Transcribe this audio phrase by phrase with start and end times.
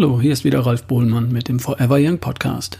[0.00, 2.78] Hallo, hier ist wieder Ralf Bohlmann mit dem Forever Young Podcast.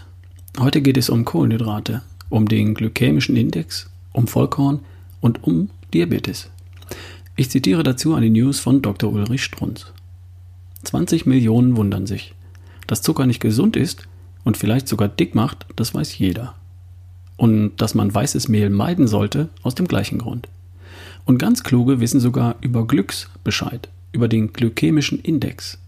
[0.56, 4.84] Heute geht es um Kohlenhydrate, um den glykämischen Index, um Vollkorn
[5.20, 6.48] und um Diabetes.
[7.34, 9.12] Ich zitiere dazu eine News von Dr.
[9.12, 9.86] Ulrich Strunz.
[10.84, 12.36] 20 Millionen wundern sich.
[12.86, 14.06] Dass Zucker nicht gesund ist
[14.44, 16.54] und vielleicht sogar dick macht, das weiß jeder.
[17.36, 20.46] Und dass man weißes Mehl meiden sollte, aus dem gleichen Grund.
[21.24, 25.78] Und ganz kluge wissen sogar über Glücks Bescheid, über den glykämischen Index,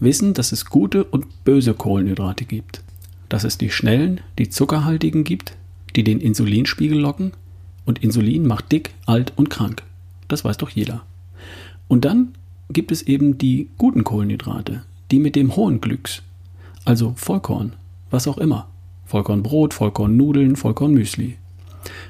[0.00, 2.82] wissen, dass es gute und böse Kohlenhydrate gibt.
[3.28, 5.54] Dass es die schnellen, die zuckerhaltigen gibt,
[5.96, 7.32] die den Insulinspiegel locken.
[7.84, 9.82] Und Insulin macht dick, alt und krank.
[10.28, 11.02] Das weiß doch jeder.
[11.88, 12.34] Und dann
[12.70, 16.22] gibt es eben die guten Kohlenhydrate, die mit dem hohen Glücks.
[16.84, 17.72] Also Vollkorn,
[18.10, 18.68] was auch immer.
[19.06, 21.36] Vollkornbrot, Vollkornnudeln, Vollkornmüsli.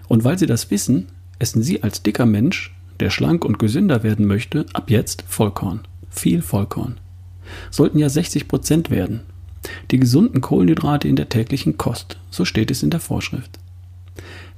[0.09, 1.07] Und weil sie das wissen,
[1.39, 5.83] essen sie als dicker Mensch, der schlank und gesünder werden möchte, ab jetzt Vollkorn.
[6.11, 6.97] Viel Vollkorn
[7.71, 9.21] sollten ja 60 Prozent werden.
[9.91, 13.59] Die gesunden Kohlenhydrate in der täglichen Kost, so steht es in der Vorschrift.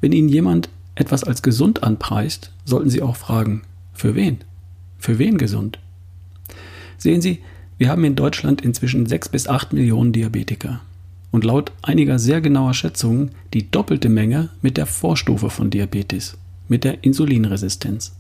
[0.01, 4.39] Wenn Ihnen jemand etwas als gesund anpreist, sollten Sie auch fragen, für wen?
[4.99, 5.79] Für wen gesund?
[6.99, 7.41] Sehen Sie,
[7.79, 10.83] wir haben in Deutschland inzwischen 6 bis 8 Millionen Diabetiker
[11.31, 16.37] und laut einiger sehr genauer Schätzungen die doppelte Menge mit der Vorstufe von Diabetes,
[16.69, 18.15] mit der Insulinresistenz.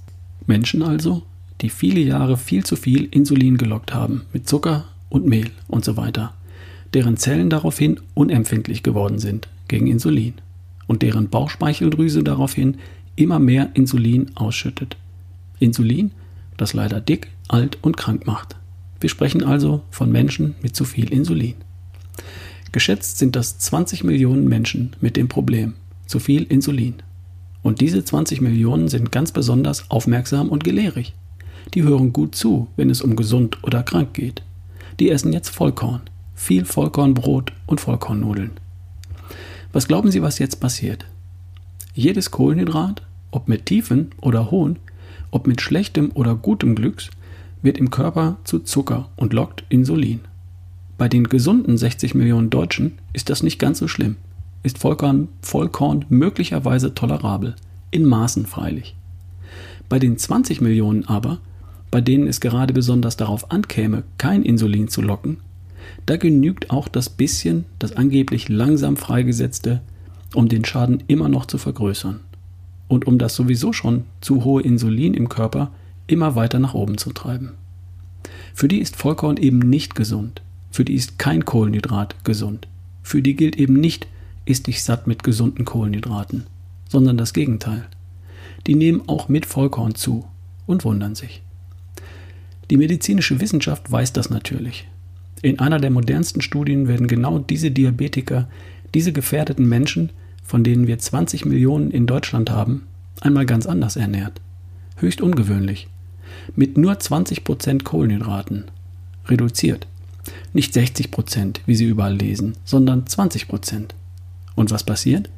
[0.46, 1.22] Menschen also,
[1.60, 5.96] die viele Jahre viel zu viel Insulin gelockt haben mit Zucker und Mehl und so
[5.96, 6.34] weiter,
[6.94, 10.34] deren Zellen daraufhin unempfindlich geworden sind gegen Insulin
[10.86, 12.78] und deren Bauchspeicheldrüse daraufhin
[13.16, 14.96] immer mehr Insulin ausschüttet.
[15.58, 16.12] Insulin,
[16.56, 18.56] das leider dick, alt und krank macht.
[19.00, 21.54] Wir sprechen also von Menschen mit zu viel Insulin.
[22.72, 25.74] Geschätzt sind das 20 Millionen Menschen mit dem Problem
[26.06, 26.94] zu viel Insulin.
[27.62, 31.14] Und diese 20 Millionen sind ganz besonders aufmerksam und gelehrig.
[31.74, 34.42] Die hören gut zu, wenn es um gesund oder krank geht.
[34.98, 36.02] Die essen jetzt Vollkorn,
[36.34, 38.52] viel Vollkornbrot und Vollkornnudeln.
[39.72, 41.06] Was glauben Sie, was jetzt passiert?
[41.94, 44.78] Jedes Kohlenhydrat, ob mit tiefen oder hohen,
[45.30, 47.10] ob mit schlechtem oder gutem Glücks,
[47.62, 50.20] wird im Körper zu Zucker und lockt Insulin.
[50.98, 54.16] Bei den gesunden 60 Millionen Deutschen ist das nicht ganz so schlimm,
[54.62, 57.54] ist Vollkorn, Vollkorn möglicherweise tolerabel,
[57.90, 58.96] in Maßen freilich.
[59.88, 61.38] Bei den 20 Millionen aber
[61.90, 65.38] bei denen es gerade besonders darauf ankäme, kein Insulin zu locken,
[66.06, 69.80] da genügt auch das bisschen, das angeblich langsam freigesetzte,
[70.34, 72.20] um den Schaden immer noch zu vergrößern
[72.88, 75.70] und um das sowieso schon zu hohe Insulin im Körper
[76.06, 77.52] immer weiter nach oben zu treiben.
[78.54, 82.68] Für die ist Vollkorn eben nicht gesund, für die ist kein Kohlenhydrat gesund,
[83.02, 84.06] für die gilt eben nicht,
[84.44, 86.46] ist dich satt mit gesunden Kohlenhydraten,
[86.88, 87.86] sondern das Gegenteil.
[88.66, 90.26] Die nehmen auch mit Vollkorn zu
[90.66, 91.42] und wundern sich.
[92.70, 94.86] Die medizinische Wissenschaft weiß das natürlich.
[95.42, 98.48] In einer der modernsten Studien werden genau diese Diabetiker,
[98.94, 100.10] diese gefährdeten Menschen,
[100.44, 102.86] von denen wir 20 Millionen in Deutschland haben,
[103.20, 104.40] einmal ganz anders ernährt.
[104.96, 105.88] Höchst ungewöhnlich.
[106.54, 108.64] Mit nur 20% Kohlenhydraten.
[109.26, 109.88] Reduziert.
[110.52, 113.90] Nicht 60%, wie Sie überall lesen, sondern 20%.
[114.54, 115.28] Und was passiert?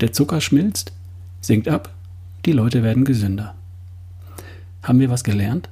[0.00, 0.92] Der Zucker schmilzt,
[1.40, 1.94] sinkt ab,
[2.46, 3.54] die Leute werden gesünder.
[4.82, 5.68] Haben wir was gelernt?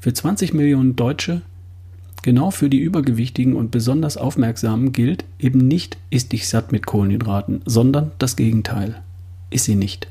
[0.00, 1.42] Für 20 Millionen Deutsche,
[2.22, 7.62] genau für die Übergewichtigen und besonders Aufmerksamen gilt eben nicht, ist dich satt mit Kohlenhydraten,
[7.64, 9.02] sondern das Gegenteil.
[9.50, 10.08] Ist sie nicht.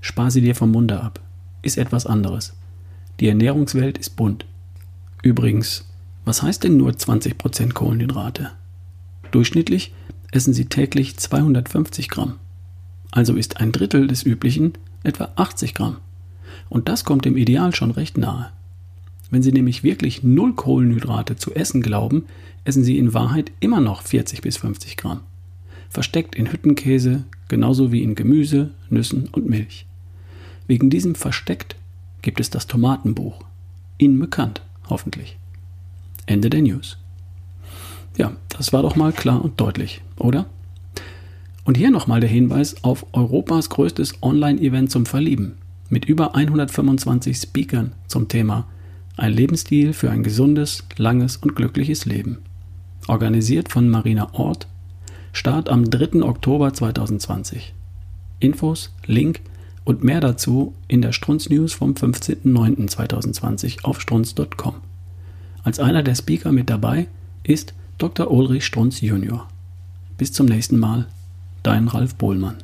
[0.00, 1.20] Spar sie dir vom Munde ab.
[1.60, 2.54] Ist etwas anderes.
[3.20, 4.46] Die Ernährungswelt ist bunt.
[5.22, 5.84] Übrigens,
[6.24, 8.52] was heißt denn nur 20% Kohlenhydrate?
[9.32, 9.92] Durchschnittlich
[10.32, 12.36] essen sie täglich 250 Gramm.
[13.10, 15.98] Also ist ein Drittel des üblichen etwa 80 Gramm.
[16.68, 18.50] Und das kommt im Ideal schon recht nahe.
[19.30, 22.24] Wenn Sie nämlich wirklich null Kohlenhydrate zu essen glauben,
[22.64, 25.20] essen Sie in Wahrheit immer noch 40 bis 50 Gramm.
[25.88, 29.86] Versteckt in Hüttenkäse, genauso wie in Gemüse, Nüssen und Milch.
[30.66, 31.76] Wegen diesem Versteckt
[32.22, 33.44] gibt es das Tomatenbuch.
[33.98, 35.36] Ihnen bekannt, hoffentlich.
[36.26, 36.98] Ende der News.
[38.16, 40.46] Ja, das war doch mal klar und deutlich, oder?
[41.64, 45.54] Und hier nochmal der Hinweis auf Europas größtes Online-Event zum Verlieben
[45.88, 48.66] mit über 125 Speakern zum Thema
[49.16, 52.38] ein Lebensstil für ein gesundes, langes und glückliches Leben.
[53.08, 54.66] Organisiert von Marina Ort.
[55.32, 56.22] Start am 3.
[56.22, 57.74] Oktober 2020.
[58.40, 59.40] Infos, Link
[59.84, 64.74] und mehr dazu in der Strunz News vom 15.09.2020 auf strunz.com.
[65.62, 67.08] Als einer der Speaker mit dabei
[67.42, 68.30] ist Dr.
[68.30, 69.48] Ulrich Strunz Jr.
[70.18, 71.06] Bis zum nächsten Mal,
[71.62, 72.56] dein Ralf Bohlmann.